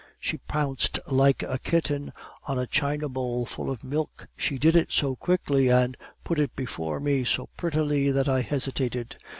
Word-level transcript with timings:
"She 0.19 0.37
pounced 0.39 0.97
like 1.11 1.43
a 1.43 1.59
kitten, 1.59 2.11
on 2.47 2.57
a 2.57 2.65
china 2.65 3.07
bowl 3.07 3.45
full 3.45 3.69
of 3.69 3.83
milk. 3.83 4.27
She 4.35 4.57
did 4.57 4.75
it 4.75 4.91
so 4.91 5.15
quickly, 5.15 5.69
and 5.69 5.95
put 6.23 6.39
it 6.39 6.55
before 6.55 6.99
me 6.99 7.23
so 7.23 7.49
prettily, 7.55 8.09
that 8.09 8.27
I 8.27 8.41
hesitated. 8.41 9.17